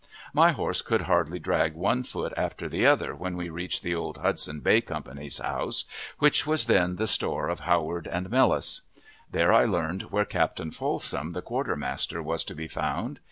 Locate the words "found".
12.67-13.19